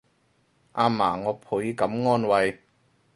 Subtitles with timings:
[0.03, 0.07] 阿嫲我
[1.31, 2.59] 倍感安慰